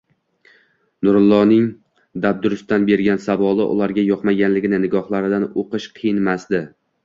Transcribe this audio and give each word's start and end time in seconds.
Nurulloning 1.07 1.67
dabdurustdan 2.23 2.89
bergan 2.89 3.23
savoli 3.27 3.69
ularga 3.77 4.09
yoqmaganligini 4.11 4.83
nigohlaridan 4.89 5.49
uqish 5.53 5.91
qiyinmasdi 6.03 6.69